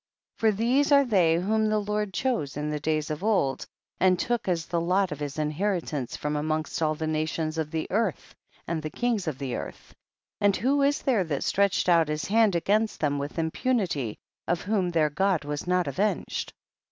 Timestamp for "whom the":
1.45-1.79